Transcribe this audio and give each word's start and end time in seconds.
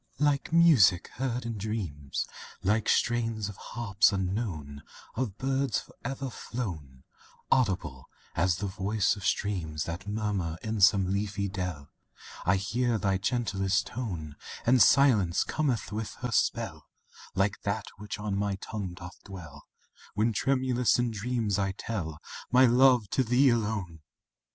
IV 0.15 0.21
Like 0.21 0.51
music 0.51 1.09
heard 1.17 1.45
in 1.45 1.59
dreams, 1.59 2.25
Like 2.63 2.89
strains 2.89 3.49
of 3.49 3.55
harps 3.57 4.11
unknown, 4.11 4.81
Of 5.13 5.37
birds 5.37 5.79
forever 5.79 6.31
flown 6.31 7.03
Audible 7.51 8.09
as 8.33 8.55
the 8.55 8.65
voice 8.65 9.15
of 9.15 9.23
streams 9.23 9.83
That 9.83 10.07
murmur 10.07 10.57
in 10.63 10.81
some 10.81 11.13
leafy 11.13 11.47
dell, 11.47 11.91
I 12.47 12.55
hear 12.55 12.97
thy 12.97 13.19
gentlest 13.19 13.85
tone, 13.85 14.35
And 14.65 14.81
Silence 14.81 15.43
cometh 15.43 15.91
with 15.91 16.15
her 16.21 16.31
spell 16.31 16.87
Like 17.35 17.61
that 17.61 17.85
which 17.97 18.17
on 18.17 18.35
my 18.35 18.55
tongue 18.55 18.95
doth 18.95 19.21
dwell, 19.23 19.67
When 20.15 20.33
tremulous 20.33 20.97
in 20.97 21.11
dreams 21.11 21.59
I 21.59 21.73
tell 21.73 22.17
My 22.51 22.65
love 22.65 23.07
to 23.11 23.23
thee 23.23 23.49
alone! 23.49 23.99